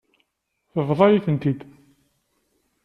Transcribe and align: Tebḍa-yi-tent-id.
Tebḍa-yi-tent-id. 0.71 1.59